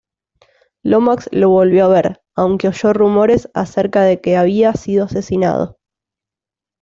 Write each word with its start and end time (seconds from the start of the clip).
Lomax 0.81 1.29
lo 1.31 1.49
volvió 1.49 1.85
a 1.85 1.87
ver, 1.89 2.23
aunque 2.35 2.67
oyó 2.67 2.91
rumores 2.91 3.51
acerca 3.53 4.01
de 4.01 4.19
que 4.19 4.35
había 4.35 4.73
sido 4.73 5.05
asesinado. 5.05 5.77